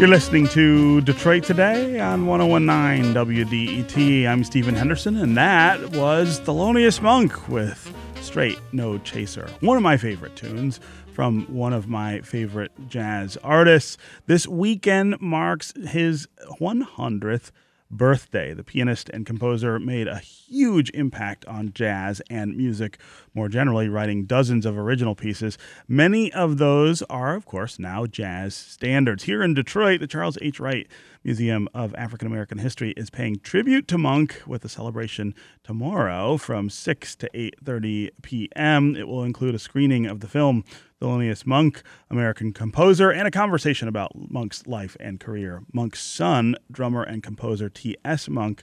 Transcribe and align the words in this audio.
You're 0.00 0.08
listening 0.08 0.48
to 0.48 1.02
Detroit 1.02 1.44
Today 1.44 2.00
on 2.00 2.24
1019 2.24 3.12
WDET. 3.12 4.26
I'm 4.26 4.44
Stephen 4.44 4.74
Henderson, 4.74 5.14
and 5.18 5.36
that 5.36 5.78
was 5.90 6.40
Thelonious 6.40 7.02
Monk 7.02 7.50
with 7.50 7.94
Straight 8.22 8.58
No 8.72 8.96
Chaser. 8.96 9.46
One 9.60 9.76
of 9.76 9.82
my 9.82 9.98
favorite 9.98 10.36
tunes 10.36 10.80
from 11.12 11.44
one 11.54 11.74
of 11.74 11.86
my 11.86 12.22
favorite 12.22 12.72
jazz 12.88 13.36
artists. 13.44 13.98
This 14.24 14.48
weekend 14.48 15.20
marks 15.20 15.74
his 15.86 16.28
100th 16.58 17.50
birthday. 17.90 18.54
The 18.54 18.64
pianist 18.64 19.08
and 19.08 19.26
composer 19.26 19.78
made 19.78 20.06
a 20.06 20.18
huge 20.18 20.90
impact 20.90 21.44
on 21.46 21.72
jazz 21.72 22.22
and 22.30 22.56
music 22.56 22.98
more 23.34 23.48
generally, 23.48 23.88
writing 23.88 24.24
dozens 24.24 24.64
of 24.66 24.78
original 24.78 25.14
pieces. 25.14 25.58
Many 25.88 26.32
of 26.32 26.58
those 26.58 27.02
are, 27.02 27.34
of 27.34 27.46
course, 27.46 27.78
now 27.78 28.06
jazz 28.06 28.54
standards. 28.54 29.24
Here 29.24 29.42
in 29.42 29.54
Detroit, 29.54 30.00
the 30.00 30.06
Charles 30.06 30.38
H. 30.40 30.60
Wright 30.60 30.86
Museum 31.22 31.68
of 31.74 31.94
African 31.96 32.26
American 32.26 32.58
History 32.58 32.92
is 32.96 33.10
paying 33.10 33.38
tribute 33.40 33.86
to 33.88 33.98
Monk 33.98 34.42
with 34.46 34.64
a 34.64 34.68
celebration 34.68 35.34
tomorrow 35.62 36.36
from 36.38 36.70
6 36.70 37.16
to 37.16 37.28
8:30 37.34 38.10
p.m. 38.22 38.96
It 38.96 39.06
will 39.06 39.24
include 39.24 39.54
a 39.54 39.58
screening 39.58 40.06
of 40.06 40.20
the 40.20 40.28
film 40.28 40.64
Thelonious 41.00 41.46
Monk, 41.46 41.82
American 42.10 42.52
composer, 42.52 43.10
and 43.10 43.26
a 43.26 43.30
conversation 43.30 43.88
about 43.88 44.12
Monk's 44.14 44.66
life 44.66 44.96
and 45.00 45.18
career. 45.18 45.62
Monk's 45.72 46.00
son, 46.00 46.56
drummer 46.70 47.02
and 47.02 47.22
composer 47.22 47.70
T.S. 47.70 48.28
Monk, 48.28 48.62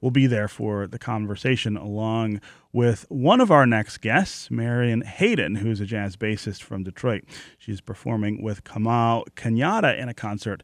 will 0.00 0.10
be 0.10 0.26
there 0.26 0.48
for 0.48 0.86
the 0.86 0.98
conversation 0.98 1.76
along 1.76 2.40
with 2.72 3.04
one 3.10 3.40
of 3.40 3.50
our 3.50 3.66
next 3.66 3.98
guests, 3.98 4.50
Marion 4.50 5.02
Hayden, 5.02 5.56
who's 5.56 5.80
a 5.80 5.86
jazz 5.86 6.16
bassist 6.16 6.62
from 6.62 6.84
Detroit. 6.84 7.24
She's 7.58 7.80
performing 7.80 8.42
with 8.42 8.64
Kamau 8.64 9.24
Kenyatta 9.34 9.98
in 9.98 10.08
a 10.08 10.14
concert 10.14 10.62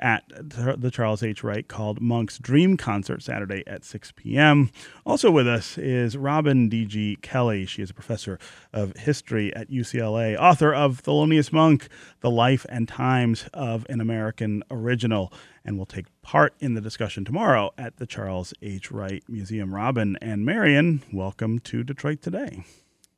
at 0.00 0.24
the 0.28 0.90
Charles 0.90 1.22
H. 1.22 1.44
Wright 1.44 1.66
called 1.68 2.00
Monk's 2.00 2.38
Dream 2.38 2.76
Concert 2.76 3.22
Saturday 3.22 3.62
at 3.66 3.84
6 3.84 4.12
p.m. 4.16 4.70
Also 5.06 5.30
with 5.30 5.46
us 5.46 5.78
is 5.78 6.16
Robin 6.16 6.68
D.G. 6.68 7.18
Kelley. 7.22 7.66
She 7.66 7.82
is 7.82 7.90
a 7.90 7.94
professor 7.94 8.38
of 8.72 8.96
history 8.96 9.54
at 9.54 9.70
UCLA, 9.70 10.36
author 10.38 10.74
of 10.74 11.02
Thelonious 11.02 11.52
Monk, 11.52 11.88
The 12.20 12.30
Life 12.30 12.66
and 12.68 12.88
Times 12.88 13.48
of 13.52 13.86
an 13.88 14.00
American 14.00 14.62
Original, 14.70 15.32
and 15.64 15.76
will 15.76 15.86
take 15.86 16.06
part 16.22 16.54
in 16.60 16.74
the 16.74 16.80
discussion 16.80 17.24
tomorrow 17.24 17.70
at 17.76 17.98
the 17.98 18.06
Charles 18.06 18.54
H. 18.62 18.90
Wright 18.90 19.22
Museum. 19.28 19.74
Robin 19.74 20.16
and 20.20 20.44
Marion, 20.44 21.02
welcome 21.12 21.58
to 21.60 21.84
Detroit 21.84 22.22
Today. 22.22 22.64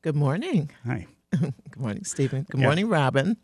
Good 0.03 0.17
morning. 0.17 0.71
Hi. 0.85 1.07
Good 1.31 1.55
morning, 1.79 2.05
Stephen. 2.05 2.47
Good 2.51 2.61
yeah. 2.61 2.67
morning, 2.67 2.89
Robin. 2.89 3.37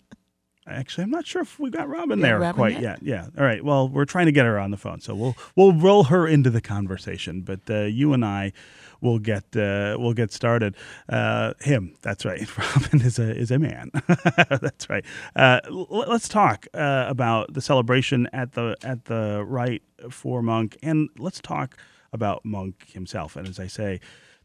Actually, 0.69 1.05
I'm 1.05 1.11
not 1.11 1.27
sure 1.27 1.43
if 1.43 1.59
we've 1.59 1.73
got 1.73 1.89
Robin 1.89 2.21
there 2.21 2.39
Robin 2.39 2.55
quite 2.55 2.73
yet. 2.75 3.03
yet. 3.03 3.03
Yeah. 3.03 3.27
All 3.39 3.45
right. 3.45 3.65
Well, 3.65 3.89
we're 3.89 4.05
trying 4.05 4.27
to 4.27 4.33
get 4.33 4.45
her 4.47 4.59
on 4.59 4.71
the 4.71 4.77
phone, 4.77 5.01
so 5.01 5.15
we'll 5.15 5.37
we'll 5.57 5.73
roll 5.73 6.05
her 6.05 6.27
into 6.27 6.51
the 6.51 6.61
conversation. 6.61 7.41
But 7.43 7.61
uh, 7.71 7.83
you 7.83 8.13
and 8.13 8.25
I 8.25 8.53
will 9.01 9.19
get 9.19 9.45
uh, 9.57 9.97
we'll 9.99 10.13
get 10.13 10.33
started. 10.33 10.75
Uh, 11.09 11.55
him. 11.61 11.95
That's 12.03 12.25
right. 12.25 12.47
Robin 12.77 13.01
is 13.03 13.19
a 13.19 13.35
is 13.37 13.51
a 13.51 13.59
man. 13.59 13.91
that's 14.51 14.89
right. 14.91 15.05
Uh, 15.35 15.61
l- 15.67 15.87
let's 15.89 16.29
talk 16.29 16.67
uh, 16.75 17.07
about 17.09 17.53
the 17.55 17.61
celebration 17.61 18.29
at 18.33 18.53
the 18.53 18.77
at 18.83 19.07
the 19.07 19.45
Wright 19.47 19.83
for 20.11 20.43
Monk, 20.43 20.77
and 20.83 21.09
let's 21.19 21.41
talk 21.41 21.77
about 22.13 22.45
Monk 22.45 22.91
himself. 22.93 23.37
And 23.37 23.49
as 23.49 23.59
I 23.59 23.67
say, 23.67 24.01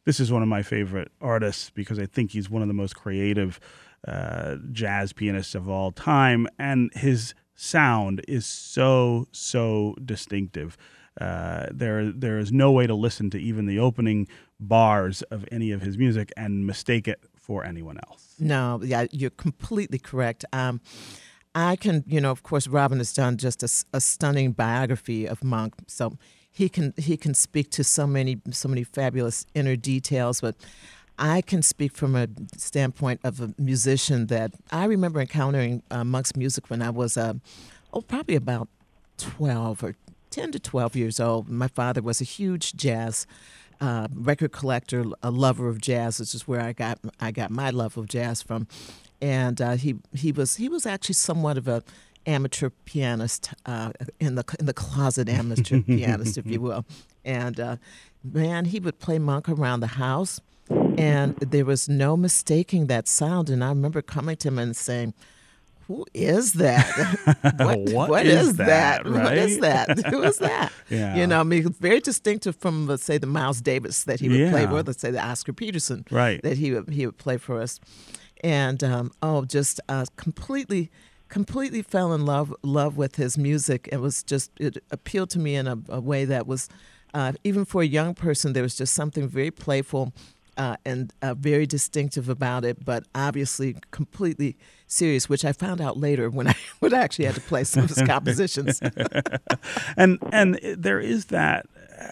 this 0.06 0.20
is 0.20 0.32
one 0.32 0.42
of 0.42 0.48
my 0.48 0.64
favorite 0.64 1.12
artists 1.22 1.70
because 1.70 2.00
I 2.00 2.06
think 2.06 2.32
he's 2.32 2.50
one 2.50 2.62
of 2.62 2.68
the 2.68 2.74
most 2.74 2.96
creative 2.96 3.60
uh, 4.08 4.58
jazz 4.72 5.14
pianists 5.14 5.56
of 5.56 5.70
all 5.70 5.92
time, 5.92 6.48
and 6.60 6.92
his 6.94 7.34
sound 7.56 8.22
is 8.28 8.46
so 8.46 9.28
so 9.32 9.96
distinctive. 10.04 10.78
Uh, 11.20 11.68
there 11.72 12.12
there 12.12 12.40
is 12.40 12.52
no 12.52 12.72
way 12.72 12.88
to 12.88 12.96
listen 12.96 13.30
to 13.30 13.38
even 13.38 13.66
the 13.66 13.80
opening 13.80 14.28
bars 14.60 15.22
of 15.24 15.46
any 15.52 15.72
of 15.72 15.82
his 15.82 15.98
music 15.98 16.32
and 16.36 16.66
mistake 16.66 17.08
it 17.08 17.24
for 17.36 17.66
anyone 17.66 17.98
else. 18.08 18.36
No, 18.40 18.82
yeah, 18.84 19.06
you're 19.12 19.30
completely 19.30 20.00
correct. 20.00 20.46
Um, 20.54 20.82
I 21.56 21.76
can, 21.76 22.04
you 22.08 22.20
know, 22.20 22.32
of 22.32 22.42
course, 22.42 22.68
Robin 22.68 22.98
has 22.98 23.14
done 23.14 23.38
just 23.38 23.62
a, 23.62 23.70
a, 23.96 24.02
stunning 24.02 24.54
biography 24.54 25.28
of 25.28 25.44
Monk, 25.44 25.76
so 25.88 26.18
he 26.50 26.68
can 26.68 26.94
he 26.98 27.16
can 27.16 27.34
speak 27.36 27.70
to 27.72 27.84
so 27.84 28.08
many 28.08 28.42
so 28.52 28.68
many 28.68 28.84
fabulous 28.84 29.46
inner 29.54 29.76
details. 29.76 30.42
But 30.42 30.56
I 31.18 31.42
can 31.42 31.62
speak 31.62 31.94
from 31.94 32.16
a 32.16 32.28
standpoint 32.58 33.20
of 33.24 33.40
a 33.40 33.54
musician 33.58 34.28
that 34.28 34.54
I 34.72 34.86
remember 34.86 35.22
encountering 35.22 35.84
uh, 35.92 36.04
Monk's 36.04 36.36
music 36.36 36.70
when 36.70 36.82
I 36.82 36.90
was, 36.90 37.18
uh, 37.18 37.34
oh, 37.94 38.02
probably 38.02 38.36
about 38.36 38.68
12 39.18 39.84
or 39.84 39.96
10 40.32 40.54
to 40.54 40.60
12 40.60 40.96
years 40.96 41.20
old. 41.20 41.50
My 41.50 41.68
father 41.68 42.02
was 42.02 42.20
a 42.20 42.24
huge 42.24 42.74
jazz 42.74 43.28
uh, 43.80 44.08
record 44.14 44.52
collector, 44.52 45.04
a 45.22 45.30
lover 45.30 45.68
of 45.68 45.80
jazz, 45.82 46.20
which 46.20 46.34
is 46.34 46.48
where 46.48 46.62
I 46.62 46.74
got 46.74 47.00
I 47.20 47.32
got 47.32 47.52
my 47.52 47.70
love 47.70 47.98
of 47.98 48.08
jazz 48.08 48.42
from. 48.42 48.68
And 49.22 49.62
uh, 49.62 49.74
he 49.74 49.96
he 50.14 50.32
was 50.32 50.56
he 50.56 50.70
was 50.70 50.86
actually 50.86 51.16
somewhat 51.16 51.58
of 51.58 51.68
a 51.68 51.84
amateur 52.26 52.70
pianist 52.86 53.54
uh, 53.66 53.92
in 54.20 54.36
the 54.36 54.44
in 54.60 54.66
the 54.66 54.74
closet 54.74 55.28
amateur 55.30 55.82
pianist, 55.86 56.38
if 56.38 56.46
you 56.48 56.62
will. 56.62 56.86
And 57.26 57.60
uh, 57.60 57.76
man, 58.24 58.66
he 58.66 58.80
would 58.80 59.00
play 59.00 59.20
Monk 59.20 59.50
around 59.50 59.82
the 59.82 59.88
house 59.88 60.40
and 60.98 61.36
there 61.38 61.66
was 61.66 61.90
no 61.90 62.16
mistaking 62.18 62.88
that 62.88 63.08
sound. 63.08 63.50
And 63.50 63.64
I 63.64 63.70
remember 63.70 64.02
coming 64.02 64.36
to 64.38 64.48
him 64.48 64.60
and 64.60 64.76
saying, 64.76 65.14
who 65.88 66.06
is 66.14 66.54
that? 66.54 66.86
what, 67.58 67.80
what, 67.92 68.10
what 68.10 68.26
is, 68.26 68.50
is 68.50 68.58
that? 68.58 69.04
that? 69.04 69.10
Right? 69.10 69.24
What 69.24 69.38
is 69.38 69.60
that? 69.60 70.06
Who 70.08 70.24
is 70.24 70.38
that? 70.40 70.72
yeah. 70.90 71.16
You 71.16 71.28
know, 71.28 71.40
I 71.40 71.44
mean, 71.44 71.70
very 71.74 72.00
distinctive 72.00 72.56
from, 72.56 72.88
let's 72.88 73.04
say, 73.04 73.18
the 73.18 73.28
Miles 73.28 73.62
Davis 73.62 74.04
that 74.06 74.20
he 74.20 74.30
would 74.30 74.40
yeah. 74.40 74.52
play 74.52 74.66
with, 74.66 74.88
let's 74.88 75.02
say 75.02 75.12
the 75.12 75.24
Oscar 75.24 75.54
Peterson 75.54 76.06
right. 76.10 76.42
that 76.44 76.58
he 76.58 76.74
would, 76.74 76.90
he 76.90 77.06
would 77.06 77.18
play 77.18 77.38
for 77.38 77.62
us. 77.62 77.80
And, 78.44 78.84
um, 78.84 79.12
oh, 79.22 79.46
just 79.46 79.80
uh, 79.90 80.06
completely 80.18 80.92
completely 81.30 81.82
fell 81.82 82.14
in 82.14 82.28
love 82.28 82.54
love 82.62 82.96
with 82.96 83.16
his 83.16 83.40
music. 83.40 83.90
It 83.92 83.98
was 83.98 84.22
just 84.22 84.52
it 84.60 84.78
appealed 84.92 85.32
to 85.32 85.40
me 85.40 85.56
in 85.56 85.66
a, 85.66 85.80
a 85.90 86.00
way 86.00 86.26
that 86.26 86.46
was 86.46 86.70
uh, 87.16 87.34
even 87.44 87.66
for 87.66 87.82
a 87.82 87.86
young 87.86 88.14
person. 88.14 88.54
There 88.54 88.62
was 88.62 88.76
just 88.76 88.94
something 88.94 89.28
very 89.28 89.50
playful 89.50 90.14
uh, 90.58 90.78
and 90.86 91.14
uh, 91.22 91.34
very 91.34 91.66
distinctive 91.66 92.30
about 92.30 92.66
it, 92.66 92.84
but 92.84 93.04
obviously 93.16 93.76
completely 93.92 94.58
serious, 94.88 95.28
which 95.28 95.44
I 95.44 95.52
found 95.52 95.82
out 95.82 95.98
later 95.98 96.30
when 96.30 96.48
I 96.48 96.56
actually 96.94 97.26
had 97.26 97.36
to 97.36 97.42
play 97.42 97.64
some 97.64 97.84
of 97.84 97.90
his 97.90 98.02
compositions. 98.04 98.82
and 99.98 100.20
and 100.32 100.60
there 100.78 101.00
is 101.00 101.26
that. 101.26 101.66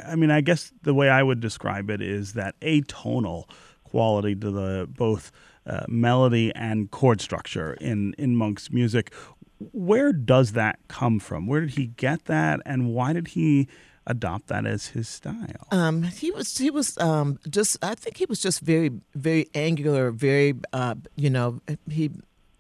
I 0.08 0.16
mean, 0.16 0.32
I 0.32 0.42
guess 0.42 0.72
the 0.84 0.94
way 0.94 1.10
I 1.10 1.24
would 1.24 1.40
describe 1.40 1.90
it 1.90 2.02
is 2.02 2.34
that 2.34 2.60
atonal 2.62 3.50
quality 3.84 4.36
to 4.36 4.52
the 4.52 4.88
both 4.90 5.32
uh, 5.66 5.86
melody 5.88 6.52
and 6.56 6.90
chord 6.92 7.22
structure 7.22 7.74
in 7.74 8.14
in 8.18 8.36
Monk's 8.36 8.72
music. 8.72 9.14
Where 9.60 10.12
does 10.12 10.54
that 10.54 10.80
come 10.88 11.20
from? 11.20 11.46
Where 11.46 11.62
did 11.62 11.72
he 11.72 11.88
get 11.88 12.26
that, 12.26 12.62
and 12.66 12.94
why 12.94 13.14
did 13.14 13.30
he? 13.30 13.68
Adopt 14.08 14.48
that 14.48 14.66
as 14.66 14.88
his 14.88 15.08
style? 15.08 15.68
Um, 15.72 16.04
he 16.04 16.32
was 16.32 16.58
he 16.58 16.70
was 16.70 16.98
um, 16.98 17.40
just 17.50 17.78
I 17.84 17.96
think 17.96 18.18
he 18.18 18.26
was 18.26 18.40
just 18.40 18.62
very 18.62 18.92
very 19.16 19.48
angular, 19.54 20.12
very 20.12 20.56
uh, 20.74 20.96
you 21.16 21.30
know 21.30 21.62
he 21.90 22.12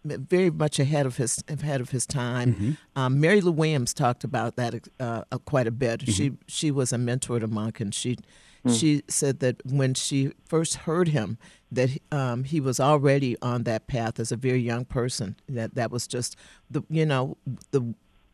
very 0.03 0.49
much 0.49 0.79
ahead 0.79 1.05
of 1.05 1.17
his 1.17 1.43
ahead 1.47 1.81
of 1.81 1.89
his 1.91 2.05
time. 2.05 2.53
Mm-hmm. 2.53 2.71
Um, 2.95 3.19
Mary 3.19 3.41
Lou 3.41 3.51
Williams 3.51 3.93
talked 3.93 4.23
about 4.23 4.55
that 4.55 4.87
uh, 4.99 5.23
uh, 5.31 5.37
quite 5.39 5.67
a 5.67 5.71
bit. 5.71 6.01
Mm-hmm. 6.01 6.11
She 6.11 6.31
she 6.47 6.71
was 6.71 6.91
a 6.91 6.97
mentor 6.97 7.39
to 7.39 7.47
Monk, 7.47 7.79
and 7.79 7.93
she 7.93 8.17
mm. 8.65 8.79
she 8.79 9.03
said 9.07 9.39
that 9.39 9.61
when 9.65 9.93
she 9.93 10.31
first 10.45 10.75
heard 10.75 11.09
him, 11.09 11.37
that 11.71 11.89
um, 12.11 12.43
he 12.43 12.59
was 12.59 12.79
already 12.79 13.37
on 13.41 13.63
that 13.63 13.87
path 13.87 14.19
as 14.19 14.31
a 14.31 14.35
very 14.35 14.61
young 14.61 14.85
person. 14.85 15.35
That 15.47 15.75
that 15.75 15.91
was 15.91 16.07
just 16.07 16.35
the 16.69 16.81
you 16.89 17.05
know 17.05 17.37
the 17.71 17.93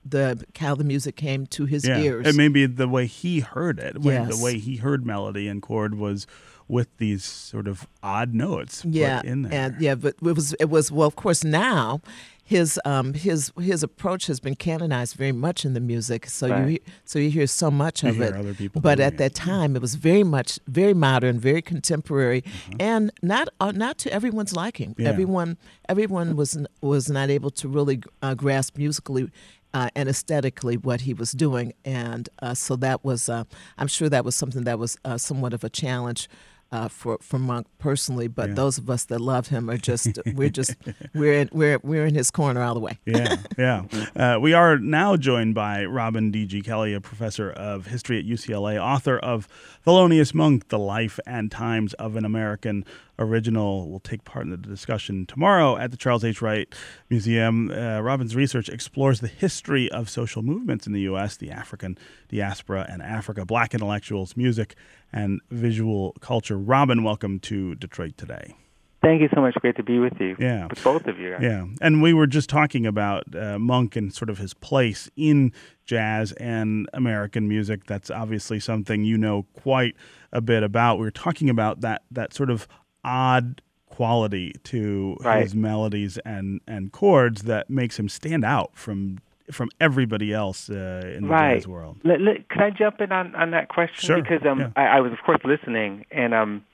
the 0.09 0.45
how 0.59 0.75
the 0.75 0.83
music 0.83 1.15
came 1.15 1.45
to 1.47 1.65
his 1.65 1.87
yeah. 1.87 1.99
ears. 1.99 2.27
And 2.27 2.37
maybe 2.37 2.65
the 2.65 2.87
way 2.87 3.05
he 3.05 3.41
heard 3.41 3.79
it, 3.79 3.97
yes. 4.01 4.37
the 4.37 4.43
way 4.43 4.57
he 4.57 4.77
heard 4.77 5.05
melody 5.05 5.47
and 5.47 5.61
chord 5.61 5.95
was 5.95 6.27
with 6.67 6.95
these 6.97 7.23
sort 7.23 7.67
of 7.67 7.87
odd 8.03 8.33
notes 8.33 8.83
yeah, 8.85 9.21
in 9.23 9.43
there. 9.43 9.53
And 9.53 9.81
yeah, 9.81 9.95
but 9.95 10.15
it 10.21 10.35
was 10.35 10.53
it 10.53 10.69
was 10.69 10.91
well 10.91 11.07
of 11.07 11.15
course 11.15 11.43
now 11.43 12.01
his 12.47 12.79
um, 12.85 13.13
his 13.13 13.51
his 13.59 13.83
approach 13.83 14.27
has 14.27 14.39
been 14.39 14.55
canonized 14.55 15.17
very 15.17 15.33
much 15.33 15.65
in 15.65 15.73
the 15.73 15.81
music. 15.81 16.29
So 16.29 16.47
right. 16.47 16.69
you 16.69 16.79
so 17.03 17.19
you 17.19 17.29
hear 17.29 17.45
so 17.45 17.69
much 17.69 18.03
you 18.03 18.09
of 18.09 18.21
it. 18.21 18.71
but 18.73 19.01
at 19.01 19.17
that 19.17 19.35
time, 19.35 19.75
it 19.75 19.81
was 19.81 19.95
very 19.95 20.23
much 20.23 20.57
very 20.65 20.93
modern, 20.93 21.41
very 21.41 21.61
contemporary, 21.61 22.45
uh-huh. 22.45 22.77
and 22.79 23.11
not 23.21 23.49
uh, 23.59 23.73
not 23.73 23.97
to 23.97 24.13
everyone's 24.13 24.55
liking. 24.55 24.95
Yeah. 24.97 25.09
Everyone 25.09 25.57
everyone 25.89 26.37
was 26.37 26.57
was 26.79 27.09
not 27.09 27.29
able 27.29 27.51
to 27.51 27.67
really 27.67 28.01
uh, 28.21 28.33
grasp 28.33 28.77
musically 28.77 29.29
uh, 29.73 29.89
and 29.95 30.07
aesthetically 30.09 30.77
what 30.77 31.01
he 31.01 31.13
was 31.13 31.31
doing. 31.31 31.73
And 31.85 32.29
uh, 32.41 32.53
so 32.53 32.75
that 32.77 33.03
was, 33.03 33.29
uh, 33.29 33.43
I'm 33.77 33.87
sure 33.87 34.09
that 34.09 34.25
was 34.25 34.35
something 34.35 34.63
that 34.63 34.79
was 34.79 34.97
uh, 35.05 35.17
somewhat 35.17 35.53
of 35.53 35.63
a 35.63 35.69
challenge 35.69 36.29
uh, 36.69 36.89
for 36.89 37.17
for 37.21 37.39
Monk 37.39 37.65
personally, 37.77 38.27
but 38.27 38.49
Yeah. 38.49 38.55
those 38.55 38.77
of 38.77 38.89
us 38.89 39.05
that 39.05 39.21
love 39.21 39.47
him 39.47 39.69
are 39.69 39.77
just 39.77 40.19
we're 40.35 40.49
just 40.49 40.75
we're 41.15 41.39
in, 41.39 41.49
we're 41.53 41.79
we're 41.81 42.05
in 42.05 42.13
his 42.13 42.29
corner 42.29 42.61
all 42.61 42.73
the 42.73 42.81
way. 42.81 42.99
yeah, 43.05 43.37
yeah. 43.57 43.83
Uh, 44.17 44.37
we 44.37 44.51
are 44.51 44.77
now 44.77 45.15
joined 45.15 45.55
by 45.55 45.85
Robin 45.85 46.29
D.G. 46.29 46.63
Kelley, 46.63 46.93
a 46.93 46.99
professor 46.99 47.51
of 47.51 47.85
history 47.87 48.19
at 48.19 48.25
UCLA, 48.25 48.77
author 48.83 49.17
of 49.17 49.47
Thelonious 49.85 50.33
Monk, 50.33 50.67
The 50.67 50.77
Life 50.77 51.21
and 51.25 51.49
Times 51.49 51.93
of 51.93 52.17
an 52.17 52.25
American 52.25 52.83
Original. 53.19 53.89
Will 53.89 53.99
take 53.99 54.23
part 54.23 54.45
in 54.45 54.51
the 54.51 54.57
discussion 54.57 55.25
tomorrow 55.25 55.77
at 55.77 55.91
the 55.91 55.97
Charles 55.97 56.23
H. 56.23 56.41
Wright 56.41 56.73
Museum. 57.09 57.71
Uh, 57.71 58.01
Robin's 58.01 58.35
research 58.35 58.69
explores 58.69 59.19
the 59.19 59.27
history 59.27 59.89
of 59.91 60.09
social 60.09 60.41
movements 60.41 60.87
in 60.87 60.93
the 60.93 61.01
U.S., 61.01 61.37
the 61.37 61.51
African 61.51 61.97
diaspora 62.29 62.85
and 62.89 63.01
Africa, 63.01 63.45
black 63.45 63.73
intellectuals, 63.73 64.37
music, 64.37 64.75
and 65.11 65.41
visual 65.51 66.15
culture. 66.19 66.57
Robin, 66.57 67.03
welcome 67.03 67.39
to 67.39 67.75
Detroit 67.75 68.17
today. 68.17 68.55
Thank 69.01 69.21
you 69.21 69.29
so 69.33 69.41
much. 69.41 69.53
Great 69.55 69.75
to 69.77 69.83
be 69.83 69.99
with 69.99 70.19
you. 70.19 70.35
Yeah. 70.39 70.67
With 70.67 70.83
both 70.83 71.05
of 71.05 71.19
you. 71.19 71.35
Yeah, 71.39 71.67
and 71.81 72.01
we 72.01 72.13
were 72.13 72.25
just 72.25 72.49
talking 72.49 72.85
about 72.85 73.23
uh, 73.35 73.59
Monk 73.59 73.95
and 73.95 74.13
sort 74.13 74.29
of 74.29 74.39
his 74.39 74.53
place 74.53 75.09
in 75.15 75.53
jazz 75.85 76.31
and 76.33 76.89
American 76.93 77.47
music. 77.47 77.85
That's 77.85 78.09
obviously 78.09 78.59
something 78.59 79.03
you 79.03 79.17
know 79.17 79.45
quite 79.53 79.95
a 80.33 80.41
bit 80.41 80.63
about. 80.63 80.97
We 80.97 81.05
were 81.05 81.11
talking 81.11 81.49
about 81.49 81.81
that 81.81 82.03
that 82.11 82.33
sort 82.33 82.49
of 82.49 82.67
odd 83.07 83.61
quality 83.89 84.53
to 84.63 85.17
Right. 85.23 85.41
his 85.41 85.55
melodies 85.55 86.17
and 86.19 86.61
and 86.67 86.91
chords 86.91 87.43
that 87.43 87.69
makes 87.69 87.97
him 87.97 88.09
stand 88.09 88.43
out 88.45 88.71
from 88.75 89.19
from 89.49 89.69
everybody 89.79 90.33
else 90.33 90.69
uh, 90.69 90.75
in 91.15 91.23
the 91.23 91.29
Right. 91.29 91.55
jazz 91.55 91.67
world. 91.69 91.95
Let, 92.03 92.19
let, 92.19 92.49
can 92.49 92.61
I 92.63 92.69
jump 92.69 92.99
in 92.99 93.13
on, 93.13 93.33
on 93.33 93.51
that 93.51 93.69
question? 93.69 94.05
Sure, 94.07 94.21
Because 94.21 94.45
um, 94.45 94.59
yeah. 94.59 94.69
I, 94.75 94.97
I 94.97 94.99
was, 94.99 95.13
of 95.13 95.19
course, 95.25 95.39
listening, 95.45 96.05
and 96.11 96.33
um, 96.33 96.65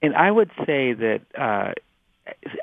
and 0.00 0.14
I 0.14 0.30
would 0.30 0.50
say 0.64 0.92
that 0.92 1.22
uh, 1.36 1.72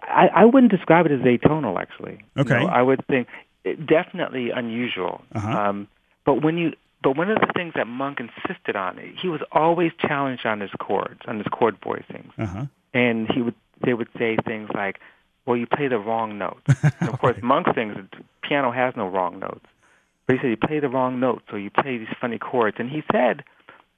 I, 0.03 0.27
I 0.33 0.45
wouldn't 0.45 0.71
describe 0.71 1.06
it 1.06 1.12
as 1.12 1.19
atonal, 1.19 1.77
actually. 1.81 2.19
You 2.38 2.44
Okay. 2.44 2.59
know, 2.63 2.68
I 2.68 2.81
would 2.81 3.06
think 3.07 3.27
definitely 3.85 4.51
unusual. 4.51 5.21
Uh-huh. 5.35 5.50
Um, 5.50 5.88
but 6.25 6.41
when 6.44 6.57
you 6.57 6.74
but 7.03 7.15
one 7.18 7.29
of 7.29 7.39
the 7.39 7.51
things 7.53 7.74
that 7.75 7.88
Monk 7.88 8.19
insisted 8.19 8.75
on, 8.75 8.97
he 9.21 9.27
was 9.27 9.41
always 9.51 9.91
challenged 10.00 10.45
on 10.45 10.62
his 10.62 10.71
chords, 10.79 11.19
on 11.27 11.38
his 11.38 11.47
chord 11.51 11.79
voicings. 11.81 12.31
Uh 12.38 12.45
huh. 12.45 12.65
And 12.98 13.28
he 13.32 13.42
would 13.42 13.56
they 13.86 13.94
would 13.94 14.10
say 14.18 14.38
things 14.46 14.70
like, 14.74 15.00
"Well, 15.46 15.56
you 15.56 15.68
play 15.68 15.88
the 15.88 16.00
wrong 16.00 16.38
notes." 16.38 16.66
and 17.00 17.10
of 17.10 17.20
course, 17.20 17.38
Monk 17.44 17.68
sings 17.76 17.96
piano 18.42 18.72
has 18.72 18.96
no 18.96 19.08
wrong 19.08 19.40
notes, 19.40 19.68
but 20.26 20.36
he 20.36 20.42
said 20.42 20.50
you 20.50 20.58
play 20.58 20.80
the 20.80 20.90
wrong 20.90 21.20
notes 21.20 21.46
or 21.52 21.60
you 21.60 21.70
play 21.70 21.98
these 21.98 22.16
funny 22.20 22.40
chords. 22.40 22.78
And 22.80 22.90
he 22.90 23.04
said 23.12 23.44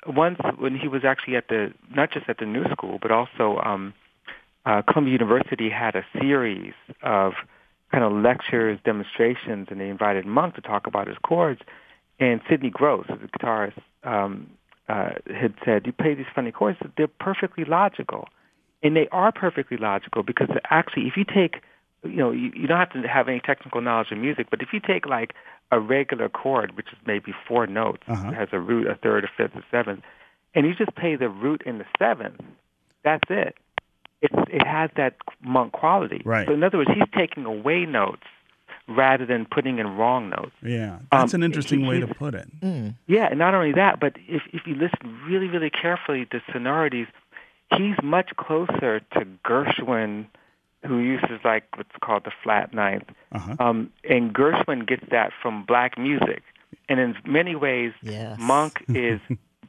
once 0.05 0.39
when 0.57 0.75
he 0.75 0.87
was 0.87 1.03
actually 1.05 1.37
at 1.37 1.47
the 1.47 1.73
not 1.95 2.11
just 2.11 2.27
at 2.27 2.39
the 2.39 2.45
New 2.45 2.65
School, 2.71 2.99
but 3.01 3.11
also 3.11 3.61
um, 3.63 3.93
uh, 4.65 4.81
Columbia 4.81 5.13
University 5.13 5.69
had 5.69 5.95
a 5.95 6.05
series 6.19 6.73
of 7.01 7.33
kind 7.91 8.03
of 8.03 8.11
lectures, 8.11 8.79
demonstrations, 8.83 9.67
and 9.71 9.79
they 9.79 9.89
invited 9.89 10.25
Monk 10.25 10.55
to 10.55 10.61
talk 10.61 10.87
about 10.87 11.07
his 11.07 11.17
chords. 11.23 11.61
And 12.19 12.41
Sidney 12.49 12.69
Gross, 12.69 13.07
the 13.07 13.15
guitarist, 13.15 13.79
um, 14.03 14.49
uh, 14.89 15.11
had 15.33 15.53
said, 15.63 15.85
"You 15.85 15.93
play 15.93 16.15
these 16.15 16.31
funny 16.35 16.51
chords; 16.51 16.77
they're 16.97 17.07
perfectly 17.07 17.63
logical." 17.63 18.27
And 18.83 18.95
they 18.95 19.07
are 19.11 19.31
perfectly 19.31 19.77
logical 19.77 20.23
because 20.23 20.49
actually 20.69 21.07
if 21.07 21.15
you 21.17 21.25
take 21.25 21.61
you 22.03 22.15
know 22.17 22.31
you, 22.31 22.51
you 22.55 22.67
don't 22.67 22.79
have 22.79 22.91
to 22.91 23.01
have 23.07 23.27
any 23.27 23.39
technical 23.39 23.81
knowledge 23.81 24.11
of 24.11 24.17
music 24.17 24.47
but 24.49 24.61
if 24.61 24.69
you 24.73 24.79
take 24.79 25.05
like 25.05 25.33
a 25.71 25.79
regular 25.79 26.29
chord 26.29 26.75
which 26.77 26.87
is 26.91 26.97
maybe 27.05 27.33
four 27.47 27.67
notes 27.67 28.03
Uh-huh. 28.07 28.31
has 28.31 28.49
a 28.51 28.59
root 28.59 28.87
a 28.87 28.95
third 28.95 29.23
a 29.23 29.27
fifth 29.37 29.55
a 29.55 29.63
seventh 29.71 30.01
and 30.55 30.65
you 30.65 30.73
just 30.75 30.95
play 30.95 31.15
the 31.15 31.29
root 31.29 31.61
in 31.65 31.77
the 31.77 31.85
seventh 31.97 32.39
that's 33.03 33.29
it 33.29 33.55
it's 34.21 34.33
it 34.49 34.65
has 34.65 34.89
that 34.95 35.15
monk 35.41 35.71
quality 35.73 36.21
Right. 36.25 36.47
so 36.47 36.53
in 36.53 36.63
other 36.63 36.77
words 36.77 36.91
he's 36.93 37.03
taking 37.15 37.45
away 37.45 37.85
notes 37.85 38.23
rather 38.87 39.25
than 39.25 39.45
putting 39.45 39.77
in 39.77 39.87
wrong 39.97 40.29
notes 40.29 40.51
Yeah, 40.63 40.97
that's 41.11 41.33
Um, 41.33 41.41
an 41.41 41.45
interesting 41.45 41.81
he- 41.81 41.87
way 41.87 41.99
to 41.99 42.07
put 42.07 42.33
it. 42.33 42.47
Mm. 42.61 42.95
yeah, 43.05 43.27
and 43.29 43.37
not 43.37 43.53
only 43.53 43.71
that, 43.73 43.99
but 43.99 44.13
if 44.27 44.41
if 44.51 44.65
you 44.65 44.73
listen 44.73 45.19
really, 45.27 45.47
really 45.47 45.69
carefully 45.69 46.25
to 46.31 46.41
sonorities, 46.51 47.05
he's 47.77 47.95
much 48.03 48.31
closer 48.37 48.99
to 48.99 49.25
Gershwin, 49.45 50.25
who 50.85 50.99
uses 50.99 51.39
like 51.43 51.63
what's 51.75 51.89
called 52.01 52.23
the 52.25 52.31
flat 52.43 52.73
ninth. 52.73 53.09
Uh-huh. 53.31 53.55
Um, 53.59 53.91
and 54.03 54.33
Gershwin 54.33 54.87
gets 54.87 55.03
that 55.11 55.31
from 55.41 55.65
black 55.65 55.97
music, 55.97 56.43
and 56.87 56.99
in 56.99 57.15
many 57.25 57.55
ways, 57.55 57.93
Yes. 58.01 58.37
Monk 58.39 58.83
is 58.89 59.19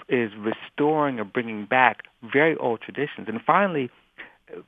is 0.09 0.33
restoring 0.37 1.21
or 1.21 1.25
bringing 1.25 1.67
back 1.67 2.05
very 2.33 2.57
old 2.57 2.81
traditions. 2.81 3.29
And 3.29 3.41
finally, 3.43 3.91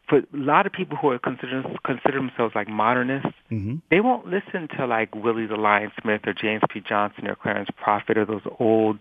for 0.08 0.19
a 0.19 0.25
lot 0.32 0.67
of 0.67 0.73
people 0.73 0.96
who 0.96 1.11
are 1.11 1.19
consider 1.19 1.62
consider 1.85 2.19
themselves 2.19 2.55
like 2.55 2.69
modernists, 2.69 3.32
hmm 3.49 3.76
they 3.90 4.00
won't 4.00 4.26
listen 4.26 4.69
to 4.76 4.87
like 4.87 5.14
Willie 5.14 5.46
the 5.46 5.56
Lion 5.56 5.90
Smith 6.00 6.23
or 6.26 6.32
James 6.32 6.62
P. 6.70 6.81
Johnson 6.81 7.26
or 7.26 7.35
Clarence 7.35 7.69
Profit 7.76 8.17
or 8.19 8.25
those 8.25 8.43
old 8.58 8.99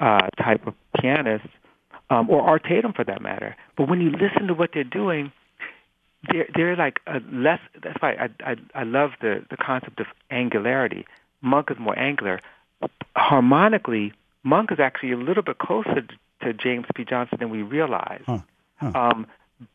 uh, 0.00 0.28
type 0.36 0.66
of 0.66 0.74
pianists, 1.00 1.48
um, 2.10 2.30
or 2.30 2.40
Art 2.42 2.64
Tatum 2.64 2.92
for 2.92 3.04
that 3.04 3.20
matter. 3.22 3.56
But 3.76 3.88
when 3.88 4.00
you 4.00 4.10
listen 4.10 4.46
to 4.48 4.54
what 4.54 4.70
they're 4.74 4.84
doing, 4.84 5.32
they're 6.30 6.48
they're 6.54 6.76
like 6.76 7.00
a 7.06 7.20
less. 7.32 7.60
That's 7.82 8.00
why 8.00 8.12
I 8.12 8.28
I, 8.52 8.56
I 8.74 8.82
love 8.84 9.10
the 9.20 9.44
the 9.50 9.56
concept 9.56 10.00
of 10.00 10.06
angularity. 10.30 11.06
Monk 11.42 11.70
is 11.70 11.78
more 11.78 11.98
angular. 11.98 12.40
Harmonically, 13.16 14.12
Monk 14.44 14.70
is 14.72 14.78
actually 14.80 15.12
a 15.12 15.16
little 15.16 15.42
bit 15.42 15.58
closer 15.58 16.02
to, 16.02 16.08
to 16.42 16.52
James 16.52 16.86
P. 16.94 17.04
Johnson 17.04 17.38
than 17.40 17.50
we 17.50 17.62
realize. 17.62 18.22
Huh. 18.26 18.38
Huh. 18.76 18.92
Um, 18.94 19.26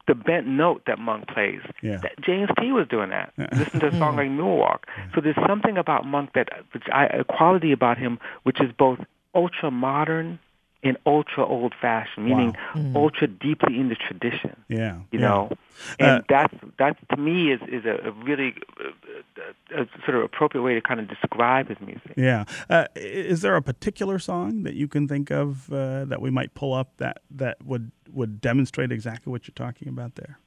the 0.07 0.13
bent 0.13 0.45
note 0.45 0.83
that 0.85 0.99
Monk 0.99 1.27
plays, 1.27 1.61
Yeah. 1.81 1.97
that 2.03 2.21
James 2.21 2.49
P. 2.59 2.71
was 2.71 2.87
doing 2.87 3.09
that. 3.09 3.33
Listen 3.51 3.79
to 3.79 3.87
a 3.87 3.91
song 3.97 4.15
like 4.17 4.27
Moonwalk. 4.29 4.83
So 5.15 5.21
there's 5.21 5.35
something 5.47 5.75
about 5.75 6.05
Monk 6.05 6.33
that, 6.35 6.49
which 6.71 6.83
I, 6.93 7.07
a 7.07 7.23
quality 7.23 7.71
about 7.71 7.97
him, 7.97 8.19
which 8.43 8.61
is 8.61 8.71
both 8.77 8.99
ultra 9.33 9.71
modern 9.71 10.37
and 10.83 10.97
ultra 11.05 11.45
old 11.45 11.73
fashioned, 11.79 12.25
meaning 12.25 12.55
ultra 12.95 13.27
deeply 13.27 13.79
in 13.79 13.89
the 13.89 13.95
tradition. 13.95 14.55
Yeah. 14.67 15.01
You 15.11 15.19
yeah. 15.19 15.27
know, 15.27 15.51
and 15.99 16.21
Uh, 16.21 16.21
that's 16.27 16.53
that 16.79 16.97
to 17.09 17.17
me 17.17 17.51
is 17.51 17.61
is 17.67 17.85
a, 17.85 18.07
a 18.07 18.11
really 18.11 18.55
uh, 18.79 19.81
a 19.81 19.87
sort 20.05 20.17
of 20.17 20.23
appropriate 20.23 20.63
way 20.63 20.73
to 20.73 20.81
kind 20.81 20.99
of 20.99 21.07
describe 21.07 21.67
his 21.69 21.79
music. 21.79 22.13
Yeah. 22.17 22.45
Uh, 22.69 22.85
is 22.95 23.41
there 23.41 23.55
a 23.55 23.61
particular 23.61 24.17
song 24.19 24.63
that 24.63 24.73
you 24.73 24.87
can 24.87 25.07
think 25.07 25.29
of 25.31 25.71
uh, 25.71 26.05
that 26.05 26.21
we 26.21 26.29
might 26.31 26.53
pull 26.53 26.73
up 26.73 26.97
that, 26.97 27.21
that 27.31 27.63
would, 27.63 27.91
would 28.11 28.41
demonstrate 28.41 28.91
exactly 28.91 29.31
what 29.31 29.47
you're 29.47 29.53
talking 29.53 29.87
about 29.87 30.15
there? 30.15 30.39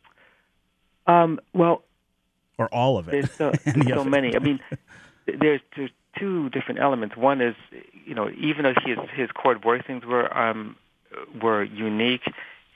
Um, 1.06 1.38
well, 1.52 1.84
Or 2.58 2.68
all 2.74 2.98
of 2.98 3.08
it? 3.08 3.12
There's 3.12 3.30
so, 3.32 3.52
so 3.88 4.04
many. 4.04 4.34
I 4.34 4.38
mean, 4.38 4.60
there's 5.26 5.60
there's 5.76 5.90
two 6.18 6.50
different 6.50 6.80
elements. 6.80 7.16
One 7.16 7.40
is, 7.40 7.54
you 8.06 8.14
know, 8.14 8.30
even 8.38 8.64
though 8.64 8.74
his 8.84 8.98
his 9.14 9.30
chord 9.30 9.60
voicings 9.62 10.04
were 10.04 10.26
um 10.36 10.76
were 11.42 11.62
unique, 11.62 12.24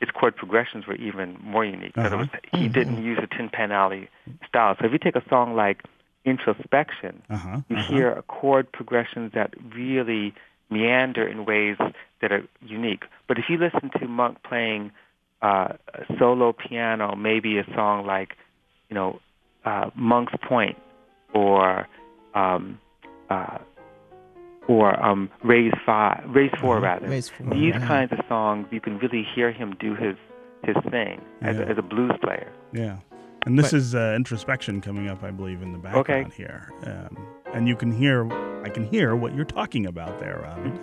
his 0.00 0.10
chord 0.10 0.36
progressions 0.36 0.86
were 0.86 0.94
even 0.94 1.36
more 1.42 1.64
unique. 1.64 1.96
In 1.96 2.06
other 2.06 2.16
Uh-huh. 2.16 2.26
words, 2.32 2.44
he 2.52 2.68
didn't 2.68 3.02
use 3.02 3.18
a 3.22 3.26
Tin 3.26 3.48
Pan 3.48 3.72
Alley 3.72 4.08
style. 4.46 4.76
So 4.78 4.86
if 4.86 4.92
you 4.92 4.98
take 4.98 5.16
a 5.16 5.28
song 5.28 5.54
like 5.54 5.82
Introspection, 6.24 7.22
Uh-huh. 7.30 7.60
you 7.68 7.76
uh-huh. 7.76 7.92
hear 7.92 8.22
chord 8.28 8.70
progressions 8.70 9.32
that 9.32 9.54
really 9.74 10.34
meander 10.70 11.26
in 11.26 11.44
ways 11.44 11.76
that 12.20 12.30
are 12.32 12.44
unique. 12.66 13.04
But 13.26 13.38
if 13.38 13.48
you 13.48 13.56
listen 13.56 13.90
to 13.98 14.06
Monk 14.06 14.42
playing 14.42 14.92
uh, 15.40 15.72
a 15.94 16.18
solo 16.18 16.52
piano, 16.52 17.16
maybe 17.16 17.58
a 17.58 17.64
song 17.74 18.04
like, 18.06 18.36
you 18.90 18.94
know, 18.94 19.20
uh, 19.64 19.90
Monk's 19.94 20.34
Point 20.42 20.76
or 21.32 21.88
um, 22.34 22.78
uh, 23.30 23.58
or 24.68 25.02
um, 25.04 25.30
Raise 25.42 25.72
Five, 25.86 26.24
Raise 26.28 26.50
4 26.60 26.76
Uh-huh. 26.76 26.84
rather. 26.84 27.08
Raise 27.08 27.28
Four, 27.30 27.46
These 27.54 27.74
yeah. 27.74 27.86
kinds 27.86 28.12
of 28.12 28.18
songs, 28.28 28.66
you 28.70 28.80
can 28.80 28.98
really 28.98 29.26
hear 29.34 29.50
him 29.52 29.74
do 29.80 29.94
his 29.94 30.16
his 30.64 30.76
thing 30.90 31.20
as, 31.40 31.56
Yeah. 31.56 31.62
a, 31.62 31.66
as 31.68 31.78
a 31.78 31.82
blues 31.82 32.10
player. 32.22 32.50
Yeah. 32.72 32.96
And 33.46 33.56
this 33.58 33.70
But- 33.70 33.76
is 33.78 33.94
uh, 33.94 34.14
introspection 34.16 34.80
coming 34.80 35.08
up, 35.08 35.22
I 35.22 35.30
believe, 35.30 35.62
in 35.62 35.72
the 35.72 35.78
background 35.78 36.32
here. 36.32 36.68
Um, 36.84 37.16
and 37.54 37.68
you 37.68 37.76
can 37.76 37.92
hear, 37.92 38.26
I 38.64 38.68
can 38.68 38.84
hear 38.84 39.14
what 39.14 39.34
you're 39.36 39.44
talking 39.44 39.86
about 39.86 40.18
there, 40.18 40.40
Robin. 40.42 40.72
Wow. 40.74 40.80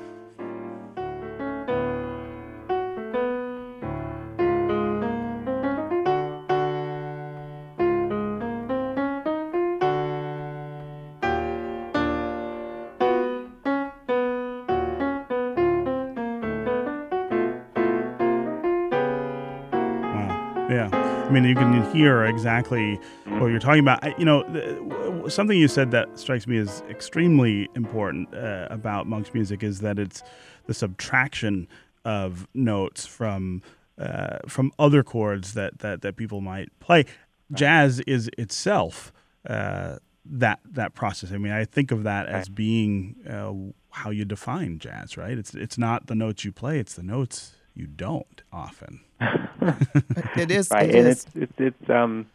I 21.25 21.29
mean, 21.31 21.43
you 21.43 21.55
can 21.55 21.91
hear 21.91 22.23
exactly 22.25 22.99
what 23.39 23.47
you're 23.47 23.59
talking 23.59 23.79
about. 23.79 24.03
I- 24.03 24.13
You 24.17 24.25
know, 24.25 24.43
the, 24.43 25.29
something 25.29 25.57
you 25.57 25.67
said 25.67 25.89
that 25.91 26.19
strikes 26.19 26.45
me 26.45 26.57
as 26.57 26.83
extremely 26.89 27.67
important 27.75 28.33
uh, 28.33 28.67
about 28.69 29.07
Monk's 29.07 29.33
music 29.33 29.63
is 29.63 29.79
that 29.81 29.97
it's 29.97 30.21
the 30.67 30.73
subtraction 30.73 31.67
of 32.05 32.47
notes 32.53 33.05
from 33.07 33.61
uh, 33.97 34.39
from 34.47 34.71
other 34.77 35.03
chords 35.03 35.53
that, 35.53 35.79
that 35.79 36.01
that 36.01 36.15
people 36.15 36.41
might 36.41 36.69
play. 36.79 37.05
Jazz 37.53 38.01
is 38.01 38.29
itself 38.37 39.11
uh, 39.49 39.97
that 40.25 40.59
that 40.69 40.93
process. 40.93 41.31
I 41.31 41.37
mean, 41.37 41.53
I 41.53 41.65
think 41.65 41.91
of 41.91 42.03
that 42.03 42.27
as 42.27 42.49
being 42.49 43.15
uh, 43.27 43.53
how 43.91 44.09
you 44.11 44.25
define 44.25 44.77
jazz, 44.79 45.17
right? 45.17 45.37
It's 45.37 45.55
it's 45.55 45.77
not 45.77 46.05
the 46.07 46.15
notes 46.15 46.45
you 46.45 46.51
play; 46.51 46.77
it's 46.79 46.93
the 46.93 47.03
notes 47.03 47.53
you 47.75 47.85
don't 47.87 48.41
often. 48.51 49.01
it 49.21 50.51
is 50.51 50.71
right, 50.71 50.89
it 50.89 50.95
and 50.95 51.07
is. 51.07 51.25
it's 51.35 51.35
it's, 51.35 51.53
it's 51.79 51.89
um, 51.89 52.25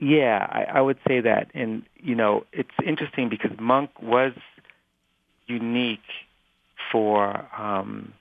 yeah, 0.00 0.46
I, 0.50 0.78
I 0.78 0.80
would 0.80 0.98
say 1.06 1.20
that, 1.20 1.50
and 1.54 1.82
you 1.96 2.14
know, 2.14 2.44
it's 2.52 2.70
interesting 2.84 3.28
because 3.28 3.50
Monk 3.60 3.90
was 4.02 4.32
unique 5.46 6.00
for 6.90 7.46
um, 7.56 8.12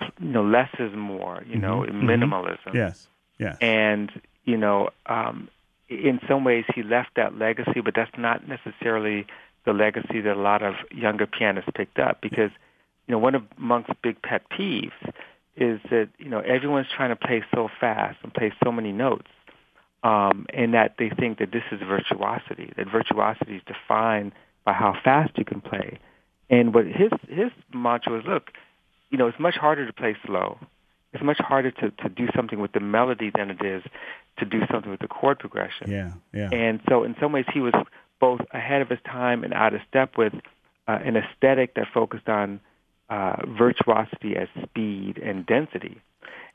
you 0.00 0.28
know 0.28 0.42
less 0.44 0.70
is 0.78 0.94
more, 0.94 1.42
you 1.46 1.56
know, 1.56 1.84
Mhm, 1.88 1.90
mhm. 1.92 2.04
minimalism, 2.04 2.74
Yes, 2.74 3.08
yes, 3.38 3.58
and 3.60 4.10
you 4.44 4.56
know, 4.56 4.90
um, 5.06 5.48
in 5.88 6.20
some 6.28 6.44
ways 6.44 6.64
he 6.74 6.82
left 6.82 7.10
that 7.16 7.36
legacy, 7.38 7.80
but 7.80 7.94
that's 7.94 8.16
not 8.16 8.46
necessarily 8.48 9.26
the 9.64 9.72
legacy 9.72 10.20
that 10.20 10.36
a 10.36 10.40
lot 10.40 10.62
of 10.62 10.74
younger 10.90 11.26
pianists 11.26 11.70
picked 11.74 11.98
up 11.98 12.20
because 12.22 12.50
you 13.10 13.16
know 13.16 13.18
one 13.18 13.34
of 13.34 13.42
Monk's 13.58 13.90
big 14.04 14.22
pet 14.22 14.42
peeves 14.56 14.92
is 15.56 15.80
that 15.90 16.10
you 16.18 16.28
know 16.28 16.38
everyone's 16.38 16.86
trying 16.96 17.08
to 17.08 17.16
play 17.16 17.42
so 17.52 17.68
fast 17.80 18.16
and 18.22 18.32
play 18.32 18.52
so 18.62 18.70
many 18.70 18.92
notes, 18.92 19.26
um, 20.04 20.46
and 20.54 20.74
that 20.74 20.94
they 20.96 21.10
think 21.10 21.40
that 21.40 21.50
this 21.50 21.64
is 21.72 21.80
virtuosity. 21.80 22.72
That 22.76 22.86
virtuosity 22.86 23.56
is 23.56 23.62
defined 23.66 24.30
by 24.64 24.74
how 24.74 24.96
fast 25.02 25.36
you 25.36 25.44
can 25.44 25.60
play. 25.60 25.98
And 26.50 26.72
what 26.72 26.86
his 26.86 27.10
his 27.28 27.50
mantra 27.74 28.20
is, 28.20 28.26
look, 28.28 28.52
you 29.10 29.18
know, 29.18 29.26
it's 29.26 29.40
much 29.40 29.56
harder 29.56 29.84
to 29.88 29.92
play 29.92 30.16
slow. 30.24 30.60
It's 31.12 31.24
much 31.24 31.40
harder 31.40 31.72
to, 31.72 31.90
to 31.90 32.08
do 32.08 32.28
something 32.36 32.60
with 32.60 32.70
the 32.70 32.78
melody 32.78 33.32
than 33.34 33.50
it 33.50 33.60
is 33.60 33.82
to 34.38 34.44
do 34.44 34.60
something 34.70 34.88
with 34.92 35.00
the 35.00 35.08
chord 35.08 35.40
progression. 35.40 35.90
yeah, 35.90 36.12
yeah, 36.32 36.48
And 36.52 36.78
so, 36.88 37.02
in 37.02 37.16
some 37.20 37.32
ways, 37.32 37.46
he 37.52 37.58
was 37.58 37.74
both 38.20 38.42
ahead 38.52 38.82
of 38.82 38.88
his 38.88 39.00
time 39.04 39.42
and 39.42 39.52
out 39.52 39.74
of 39.74 39.80
step 39.88 40.16
with 40.16 40.32
uh, 40.86 41.00
an 41.04 41.16
aesthetic 41.16 41.74
that 41.74 41.88
focused 41.92 42.28
on 42.28 42.60
uh, 43.10 43.36
virtuosity 43.46 44.36
as 44.36 44.48
speed 44.62 45.18
and 45.18 45.44
density. 45.44 46.00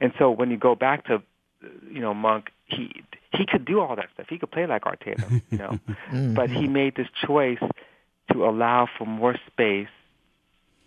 And 0.01 0.13
so, 0.17 0.31
when 0.31 0.49
you 0.51 0.57
go 0.57 0.73
back 0.75 1.05
to, 1.05 1.21
you 1.91 1.99
know, 1.99 2.13
Monk, 2.13 2.51
he 2.65 3.03
he 3.31 3.45
could 3.45 3.65
do 3.65 3.79
all 3.81 3.95
that 3.95 4.07
stuff. 4.13 4.27
He 4.29 4.37
could 4.37 4.51
play 4.51 4.65
like 4.65 4.85
Art 4.85 5.01
Tatum, 5.03 5.41
you 5.51 5.57
know, 5.57 5.79
but 6.33 6.49
he 6.49 6.67
made 6.67 6.95
this 6.95 7.07
choice 7.25 7.59
to 8.31 8.45
allow 8.45 8.87
for 8.97 9.05
more 9.05 9.35
space, 9.47 9.89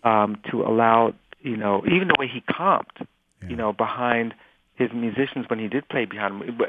um, 0.03 0.37
to 0.49 0.63
allow, 0.63 1.13
you 1.41 1.55
know, 1.57 1.83
even 1.85 2.07
the 2.07 2.15
way 2.19 2.27
he 2.27 2.41
comped, 2.41 3.05
Yeah. 3.41 3.49
you 3.49 3.55
know, 3.55 3.71
behind 3.73 4.33
his 4.75 4.91
musicians 4.93 5.45
when 5.49 5.59
he 5.59 5.67
did 5.67 5.87
play 5.89 6.05
behind 6.05 6.41
them. 6.41 6.59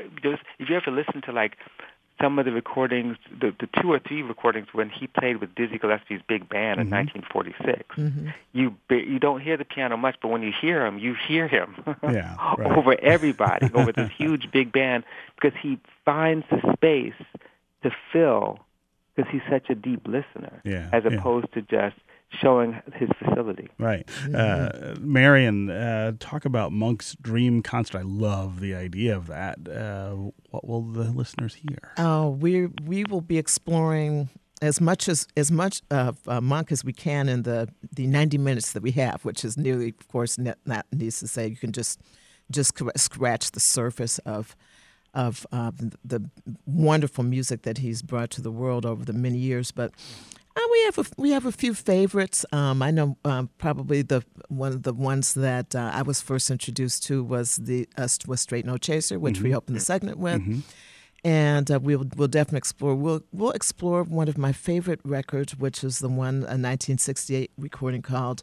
If 0.58 0.68
you 0.68 0.76
ever 0.76 0.90
listen 0.90 1.22
to 1.22 1.32
like 1.32 1.56
some 2.20 2.38
of 2.38 2.44
the 2.44 2.52
recordings, 2.52 3.16
the, 3.40 3.54
the 3.58 3.68
two 3.80 3.90
or 3.92 3.98
three 3.98 4.22
recordings 4.22 4.68
when 4.72 4.90
he 4.90 5.06
played 5.06 5.38
with 5.38 5.54
Dizzy 5.54 5.78
Gillespie's 5.78 6.20
big 6.28 6.48
band 6.48 6.80
in 6.80 6.90
1946, 6.90 7.96
Mhm. 7.96 8.32
you 8.52 8.74
you 8.90 9.18
don't 9.18 9.40
hear 9.40 9.56
the 9.56 9.64
piano 9.64 9.96
much, 9.96 10.16
but 10.20 10.28
when 10.28 10.42
you 10.42 10.52
hear 10.52 10.84
him, 10.86 10.98
you 10.98 11.14
hear 11.14 11.48
him 11.48 11.76
Yeah, 12.02 12.36
right. 12.58 12.76
over 12.78 12.94
everybody, 13.00 13.70
over 13.74 13.92
this 13.92 14.10
huge 14.16 14.50
big 14.50 14.72
band, 14.72 15.04
because 15.34 15.58
he 15.60 15.78
finds 16.04 16.44
the 16.50 16.60
space 16.74 17.14
to 17.82 17.90
fill, 18.12 18.58
because 19.14 19.30
he's 19.32 19.42
such 19.48 19.70
a 19.70 19.74
deep 19.74 20.06
listener, 20.06 20.60
Yeah, 20.64 20.88
as 20.92 21.04
yeah. 21.04 21.12
opposed 21.16 21.52
to 21.54 21.62
just 21.62 21.96
showing 22.30 22.80
his 22.94 23.08
facility. 23.18 23.68
Right. 23.78 24.08
Uh, 24.32 24.94
Marion, 25.00 25.70
uh, 25.70 26.12
talk 26.18 26.44
about 26.44 26.72
Monk's 26.72 27.16
Dream 27.20 27.62
Concert. 27.62 27.98
I 27.98 28.02
love 28.02 28.60
the 28.60 28.74
idea 28.74 29.16
of 29.16 29.26
that. 29.26 29.58
Uh, 29.68 30.30
what 30.50 30.66
will 30.66 30.82
the 30.82 31.10
listeners 31.10 31.54
hear? 31.54 31.92
Uh, 31.96 32.28
we 32.28 32.66
we 32.84 33.04
will 33.04 33.20
be 33.20 33.38
exploring 33.38 34.28
as 34.62 34.80
much 34.80 35.08
as 35.08 35.26
as 35.36 35.50
much 35.50 35.82
of 35.90 36.18
uh, 36.28 36.40
Monk 36.40 36.70
as 36.72 36.84
we 36.84 36.92
can 36.92 37.28
in 37.28 37.42
the 37.42 37.68
the 37.92 38.06
90 38.06 38.38
minutes 38.38 38.72
that 38.72 38.82
we 38.82 38.92
have, 38.92 39.24
which 39.24 39.44
is 39.44 39.56
nearly, 39.56 39.94
of 39.98 40.08
course, 40.08 40.38
not, 40.38 40.58
not 40.66 40.86
needs 40.92 41.20
to 41.20 41.28
say 41.28 41.48
you 41.48 41.56
can 41.56 41.72
just 41.72 42.00
just 42.50 42.70
scr- 42.70 42.90
scratch 42.96 43.50
the 43.52 43.60
surface 43.60 44.18
of 44.20 44.54
of 45.12 45.44
uh, 45.50 45.72
the 46.04 46.22
wonderful 46.66 47.24
music 47.24 47.62
that 47.62 47.78
he's 47.78 48.00
brought 48.00 48.30
to 48.30 48.40
the 48.40 48.50
world 48.52 48.86
over 48.86 49.04
the 49.04 49.12
many 49.12 49.38
years, 49.38 49.70
but. 49.70 49.92
Uh, 50.56 50.60
we 50.72 50.84
have 50.84 50.98
a, 50.98 51.04
we 51.16 51.30
have 51.30 51.46
a 51.46 51.52
few 51.52 51.74
favorites. 51.74 52.44
Um, 52.52 52.82
I 52.82 52.90
know 52.90 53.16
um, 53.24 53.50
probably 53.58 54.02
the 54.02 54.24
one 54.48 54.72
of 54.72 54.82
the 54.82 54.92
ones 54.92 55.34
that 55.34 55.74
uh, 55.74 55.92
I 55.94 56.02
was 56.02 56.20
first 56.20 56.50
introduced 56.50 57.04
to 57.04 57.22
was 57.22 57.56
the 57.56 57.88
uh, 57.96 58.08
was 58.26 58.40
Straight 58.40 58.66
No 58.66 58.76
Chaser, 58.76 59.18
which 59.18 59.40
we 59.40 59.54
opened 59.54 59.76
the 59.76 59.80
segment 59.80 60.18
with 60.18 60.42
and 61.24 61.70
uh, 61.70 61.78
we'll 61.80 62.06
we'll 62.16 62.28
definitely 62.28 62.58
explore. 62.58 62.94
We'll 62.94 63.22
we'll 63.32 63.52
explore 63.52 64.02
one 64.04 64.28
of 64.28 64.38
my 64.38 64.52
favorite 64.52 65.00
records, 65.04 65.56
which 65.56 65.84
is 65.84 65.98
the 65.98 66.08
one 66.08 66.36
a 66.36 66.56
1968 66.56 67.50
recording 67.58 68.02
called 68.02 68.42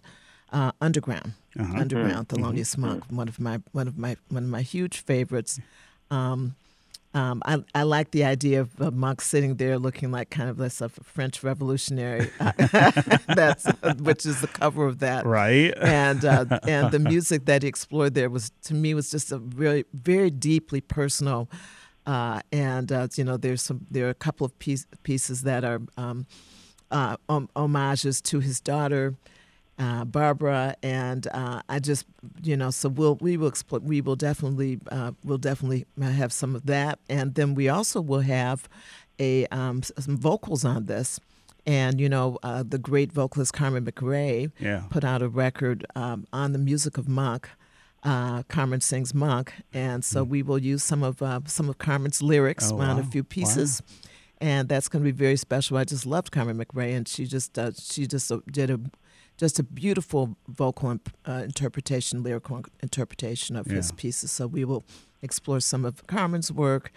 uh, 0.51 0.71
"Underground." 0.81 1.33
Uh-huh. 1.59 1.73
Underground, 1.75 2.29
Thelonious 2.29 2.77
Monk, 2.77 3.03
one 3.09 3.27
of 3.27 3.39
my 3.39 3.59
one 3.71 3.87
of 3.87 3.97
my 3.97 4.15
one 4.29 4.43
of 4.43 4.49
my 4.49 4.61
huge 4.61 4.99
favorites. 4.99 5.59
Um, 6.11 6.55
um, 7.17 7.41
I, 7.45 7.63
I 7.73 7.81
like 7.81 8.11
the 8.11 8.23
idea 8.25 8.61
of 8.61 8.79
uh, 8.79 8.91
Monk 8.91 9.21
sitting 9.21 9.55
there 9.55 9.79
looking 9.79 10.11
like 10.11 10.29
kind 10.29 10.49
of 10.49 10.57
this 10.57 10.81
a 10.81 10.89
French 10.89 11.43
revolutionary. 11.43 12.29
that's 12.39 13.65
which 13.99 14.25
is 14.27 14.41
the 14.41 14.47
cover 14.47 14.85
of 14.85 14.99
that 14.99 15.25
Right. 15.25 15.73
and 15.81 16.23
uh, 16.23 16.45
and 16.67 16.91
the 16.91 16.99
music 16.99 17.45
that 17.45 17.63
he 17.63 17.67
explored 17.67 18.13
there 18.13 18.29
was 18.29 18.51
to 18.65 18.75
me 18.75 18.93
was 18.93 19.09
just 19.09 19.31
a 19.31 19.39
really 19.39 19.85
very 19.93 20.29
deeply 20.29 20.79
personal. 20.79 21.49
Uh, 22.05 22.39
and 22.51 22.91
uh, 22.91 23.07
you 23.15 23.23
know, 23.23 23.35
there's 23.35 23.63
some 23.63 23.87
there 23.89 24.05
are 24.05 24.11
a 24.11 24.13
couple 24.13 24.45
of 24.45 24.57
piece, 24.59 24.85
pieces 25.01 25.41
that 25.41 25.65
are 25.65 25.81
um, 25.97 26.27
uh, 26.91 27.17
hom- 27.27 27.49
homages 27.55 28.21
to 28.21 28.39
his 28.39 28.59
daughter. 28.61 29.15
Uh, 29.79 30.03
Barbara 30.05 30.75
and 30.81 31.27
uh, 31.27 31.61
I 31.69 31.77
just 31.77 32.05
you 32.41 32.57
know 32.57 32.71
so 32.71 32.89
we'll 32.89 33.15
we 33.21 33.37
will 33.37 33.51
expl- 33.51 33.83
we 33.83 34.01
will 34.01 34.15
definitely 34.15 34.79
uh, 34.91 35.11
we'll 35.23 35.37
definitely 35.37 35.85
have 36.01 36.33
some 36.33 36.55
of 36.55 36.65
that 36.65 36.97
and 37.09 37.35
then 37.35 37.53
we 37.53 37.69
also 37.69 38.01
will 38.01 38.21
have 38.21 38.67
a 39.19 39.45
um, 39.47 39.83
some 39.83 40.17
vocals 40.17 40.65
on 40.65 40.87
this 40.87 41.19
and 41.67 42.01
you 42.01 42.09
know 42.09 42.39
uh, 42.41 42.63
the 42.67 42.79
great 42.79 43.11
vocalist 43.11 43.53
Carmen 43.53 43.85
McRae 43.85 44.51
Yeah. 44.59 44.81
put 44.89 45.03
out 45.03 45.21
a 45.21 45.27
record 45.29 45.85
um, 45.95 46.25
on 46.33 46.53
the 46.53 46.59
music 46.59 46.97
of 46.97 47.07
Monk. 47.07 47.47
Uh, 48.03 48.41
Carmen 48.43 48.79
sings 48.81 49.13
Monk, 49.13 49.53
and 49.73 50.03
so 50.05 50.23
we 50.23 50.41
will 50.41 50.59
use 50.59 50.83
some 50.83 51.03
of 51.03 51.21
uh, 51.21 51.41
some 51.45 51.67
of 51.69 51.77
Carmen's 51.77 52.21
lyrics 52.21 52.71
Oh, 52.71 52.79
on 52.79 52.97
a 52.99 53.03
few 53.03 53.23
pieces, 53.23 53.81
and 54.39 54.69
that's 54.69 54.87
going 54.87 55.03
to 55.03 55.11
be 55.11 55.17
very 55.17 55.35
special. 55.35 55.77
I 55.77 55.83
just 55.83 56.05
loved 56.05 56.31
Carmen 56.31 56.57
McRae, 56.57 56.95
and 56.95 57.07
she 57.07 57.25
just 57.25 57.57
uh, 57.59 57.71
she 57.77 58.07
just 58.07 58.31
uh, 58.31 58.39
did 58.51 58.69
a 58.69 58.79
just 59.37 59.59
a 59.59 59.63
beautiful 59.63 60.35
vocal 60.47 60.91
imp- 60.91 61.15
uh, 61.27 61.43
interpretation, 61.43 62.23
lyrical 62.23 62.63
interpretation 62.81 63.55
of 63.55 63.67
his 63.67 63.91
pieces. 63.91 64.31
So 64.31 64.47
we 64.47 64.65
will 64.65 64.83
explore 65.21 65.59
some 65.59 65.85
of 65.85 66.05
Carmen's 66.07 66.51
work, 66.51 66.91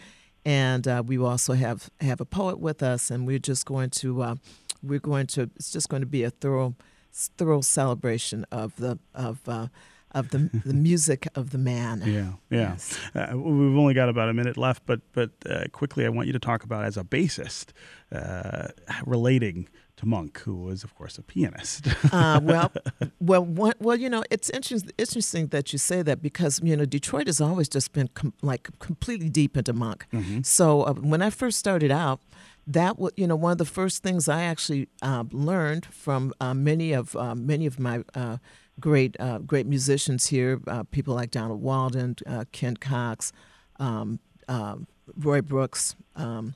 and 0.44 0.88
uh, 0.88 1.02
we 1.06 1.18
will 1.18 1.26
also 1.26 1.52
have 1.52 1.90
have 2.00 2.20
a 2.20 2.24
poet 2.24 2.58
with 2.58 2.82
us, 2.82 3.10
and 3.10 3.26
we're 3.26 3.38
just 3.38 3.66
going 3.66 3.90
to 3.90 4.22
uh, 4.22 4.34
we're 4.82 4.98
going 5.00 5.26
to 5.28 5.50
it's 5.56 5.70
just 5.70 5.88
going 5.88 6.02
to 6.02 6.06
be 6.06 6.24
a 6.24 6.30
thorough 6.30 6.74
thorough 7.12 7.60
celebration 7.60 8.46
of 8.50 8.76
the 8.76 8.98
of 9.14 9.46
uh, 9.48 9.66
of 10.12 10.30
the 10.30 10.50
the 10.64 10.74
music 10.74 11.28
of 11.34 11.50
the 11.50 11.58
man. 11.58 12.02
Yeah, 12.06 12.32
yeah. 12.50 12.70
Yes. 12.72 12.98
Uh, 13.14 13.36
we've 13.36 13.76
only 13.78 13.94
got 13.94 14.08
about 14.08 14.28
a 14.28 14.32
minute 14.34 14.56
left, 14.56 14.82
but 14.86 15.00
but 15.12 15.30
uh, 15.48 15.64
quickly, 15.72 16.04
I 16.06 16.08
want 16.08 16.26
you 16.26 16.32
to 16.32 16.38
talk 16.40 16.64
about 16.64 16.84
as 16.84 16.96
a 16.96 17.04
bassist 17.04 17.66
uh, 18.12 18.68
relating 19.06 19.68
to 19.96 20.06
Monk, 20.06 20.38
who 20.40 20.56
was, 20.56 20.82
of 20.82 20.94
course, 20.94 21.18
a 21.18 21.22
pianist. 21.22 21.86
uh, 22.12 22.40
well, 22.42 22.72
well, 23.20 23.44
one, 23.44 23.74
well, 23.80 23.96
you 23.96 24.08
know, 24.08 24.24
it's 24.30 24.48
interesting. 24.50 24.90
Interesting 24.98 25.48
that 25.48 25.72
you 25.72 25.78
say 25.78 26.02
that 26.02 26.22
because 26.22 26.60
you 26.64 26.76
know 26.76 26.84
Detroit 26.86 27.26
has 27.26 27.40
always 27.40 27.68
just 27.68 27.92
been 27.92 28.08
com- 28.08 28.34
like 28.42 28.68
completely 28.78 29.28
deep 29.28 29.56
into 29.56 29.72
Monk. 29.72 30.06
So 30.42 30.82
uh, 30.82 30.94
when 30.94 31.22
I 31.22 31.30
first 31.30 31.58
started 31.58 31.90
out, 31.90 32.20
that 32.66 32.98
was 32.98 33.12
you 33.16 33.26
know 33.26 33.36
one 33.36 33.52
of 33.52 33.58
the 33.58 33.64
first 33.64 34.02
things 34.02 34.28
I 34.28 34.42
actually 34.42 34.88
uh, 35.02 35.24
learned 35.30 35.86
from 35.86 36.32
uh, 36.40 36.54
many 36.54 36.92
of 36.92 37.14
uh, 37.16 37.34
many 37.34 37.66
of 37.66 37.78
my 37.78 38.02
uh, 38.14 38.38
great 38.80 39.16
uh, 39.20 39.38
great 39.38 39.66
musicians 39.66 40.26
here, 40.26 40.60
uh, 40.66 40.84
people 40.84 41.14
like 41.14 41.30
Donald 41.30 41.60
Walden, 41.60 42.16
uh, 42.26 42.44
Kenn 42.52 42.76
Cox, 42.76 43.32
um, 43.78 44.18
uh, 44.48 44.76
Roy 45.16 45.40
Brooks. 45.40 45.96
Um, 46.16 46.54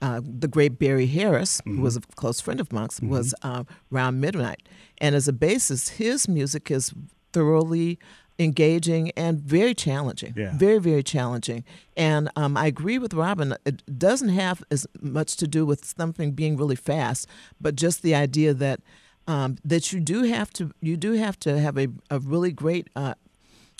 uh, 0.00 0.20
the 0.22 0.46
great 0.46 0.78
Barry 0.78 1.06
Harris, 1.06 1.60
who 1.64 1.80
was 1.80 1.96
a 1.96 2.00
close 2.00 2.40
friend 2.40 2.60
of 2.60 2.72
Monk's, 2.72 3.00
was 3.00 3.34
uh, 3.42 3.64
around 3.92 4.20
midnight. 4.20 4.68
And 4.98 5.16
as 5.16 5.26
a 5.26 5.32
bassist, 5.32 5.96
his 5.96 6.28
music 6.28 6.70
is 6.70 6.94
thoroughly 7.32 7.98
engaging 8.38 9.10
and 9.16 9.40
very 9.40 9.74
challenging. 9.74 10.34
Yeah. 10.36 10.56
Very, 10.56 10.78
very 10.78 11.02
challenging. 11.02 11.64
And 11.96 12.30
um, 12.36 12.56
I 12.56 12.66
agree 12.66 12.98
with 12.98 13.12
Robin. 13.14 13.56
It 13.64 13.98
doesn't 13.98 14.28
have 14.28 14.62
as 14.70 14.86
much 15.00 15.36
to 15.38 15.48
do 15.48 15.66
with 15.66 15.84
something 15.84 16.32
being 16.32 16.56
really 16.56 16.76
fast, 16.76 17.26
but 17.60 17.74
just 17.74 18.02
the 18.02 18.14
idea 18.14 18.54
that 18.54 18.80
um, 19.28 19.56
that 19.64 19.92
you 19.92 20.00
do 20.00 20.24
have 20.24 20.50
to 20.54 20.72
you 20.80 20.96
do 20.96 21.12
have 21.12 21.38
to 21.40 21.60
have 21.60 21.76
a, 21.78 21.86
a 22.10 22.18
really 22.18 22.50
great 22.52 22.88
uh, 22.96 23.14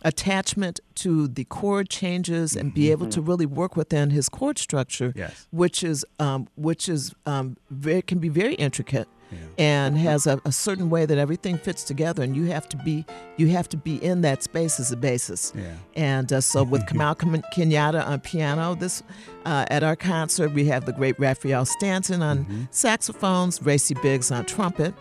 attachment 0.05 0.79
to 0.95 1.27
the 1.29 1.45
chord 1.45 1.89
changes 1.89 2.55
and 2.55 2.73
be 2.73 2.91
able 2.91 3.09
to 3.09 3.21
really 3.21 3.47
work 3.47 3.77
within 3.77 4.11
his 4.11 4.29
chord 4.29 4.59
structure, 4.59 5.13
Yes. 5.17 5.47
which 5.51 5.83
is 5.83 6.05
um, 6.21 6.47
which 6.57 6.89
is 6.89 7.13
um, 7.27 7.57
very 7.71 8.03
can 8.03 8.19
be 8.21 8.29
very 8.29 8.55
intricate 8.55 9.09
Yeah. 9.33 9.39
and 9.59 9.99
has 9.99 10.27
a, 10.27 10.41
a 10.45 10.53
certain 10.53 10.89
way 10.89 11.05
that 11.07 11.19
everything 11.19 11.59
fits 11.59 11.83
together, 11.85 12.23
and 12.23 12.37
you 12.37 12.45
have 12.47 12.69
to 12.69 12.77
be 12.77 13.05
you 13.37 13.49
have 13.49 13.69
to 13.71 13.77
be 13.77 13.97
in 13.97 14.21
that 14.23 14.43
space 14.45 14.79
as 14.81 14.93
a 14.93 14.97
basis. 14.97 15.53
Yeah. 15.57 15.75
And 15.97 16.33
uh, 16.33 16.41
so 16.41 16.63
with 16.63 16.83
Kamau 16.87 17.15
Kenyatta 17.55 18.07
on 18.07 18.21
piano, 18.21 18.77
this 18.77 19.03
uh, 19.45 19.65
at 19.69 19.83
our 19.83 19.97
concert 19.97 20.53
we 20.53 20.67
have 20.67 20.85
the 20.85 20.93
great 20.93 21.19
Rafael 21.19 21.65
Statin 21.65 22.23
on 22.23 22.39
Mm-hmm. 22.45 22.63
saxophones, 22.71 23.59
Rayse 23.61 24.01
Biggs 24.01 24.31
on 24.31 24.45
trumpet, 24.45 24.95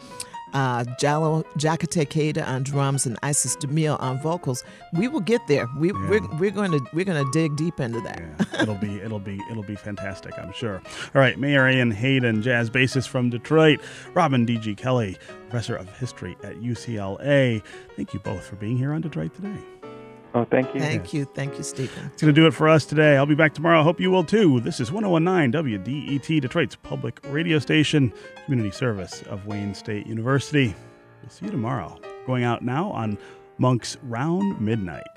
uh, 0.54 0.84
Djallo 1.00 1.44
Djakate 1.58 2.08
Keita 2.08 2.48
on 2.48 2.64
drums, 2.64 3.06
and 3.06 3.18
Isis 3.24 3.56
DeMille 3.58 4.00
on 4.02 4.20
vocals. 4.20 4.64
We 4.94 5.08
will 5.08 5.22
get 5.22 5.46
there. 5.48 5.68
We, 5.78 5.92
we're, 5.92 6.26
we're 6.38 6.52
going 6.52 6.72
to 6.72 6.82
we're 6.94 7.06
going 7.06 7.24
to 7.24 7.32
dig 7.32 7.56
deep 7.56 7.80
into 7.80 8.02
that. 8.02 8.20
Yeah, 8.20 8.62
it'll 8.64 8.76
be 8.76 8.96
it'll 8.98 9.20
be 9.20 9.40
it'll 9.50 9.64
be 9.64 9.76
fantastic, 9.76 10.38
I'm 10.38 10.54
sure. 10.54 10.82
All 11.16 11.22
right, 11.22 11.38
Marion 11.38 11.92
Hayden, 11.92 12.42
jazz 12.42 12.70
bassist 12.70 13.08
from 13.08 13.30
Detroit, 13.30 13.80
Robin 14.14 14.46
D.G. 14.46 14.76
Kelley, 14.76 15.18
professor 15.50 15.76
of 15.76 15.90
history 15.98 16.38
at 16.44 16.56
UCLA. 16.58 17.62
Thank 17.96 18.14
you 18.14 18.20
both 18.20 18.46
for 18.46 18.56
being 18.56 18.78
here 18.78 18.94
on 18.94 19.02
Detroit 19.02 19.34
today. 19.36 19.77
Oh, 20.34 20.46
thank 20.46 20.74
you. 20.74 20.80
Thank 20.82 21.14
you, 21.14 21.26
thank 21.26 21.58
you, 21.58 21.64
Stephen. 21.64 22.12
It's 22.14 22.22
going 22.22 22.34
to 22.34 22.40
do 22.40 22.48
it 22.48 22.54
for 22.54 22.70
us 22.70 22.86
today. 22.86 23.18
I'll 23.18 23.26
be 23.26 23.36
back 23.36 23.54
tomorrow. 23.54 23.80
I 23.80 23.84
hope 23.84 24.00
you 24.00 24.12
will 24.12 24.24
too. 24.24 24.60
This 24.60 24.80
is 24.80 24.92
1019 24.92 25.52
WDET, 25.52 26.42
Detroit's 26.42 26.76
public 26.76 27.20
radio 27.26 27.60
station, 27.60 28.14
community 28.46 28.72
service 28.72 29.24
of 29.24 29.48
Wayne 29.48 29.74
State 29.74 30.06
University. 30.06 30.76
We'll 31.22 31.30
see 31.32 31.46
you 31.46 31.52
tomorrow. 31.52 32.00
Going 32.26 32.44
out 32.44 32.62
now 32.62 32.92
on 32.92 33.18
Monk's 33.58 33.98
Round 34.04 34.60
Midnight. 34.62 35.08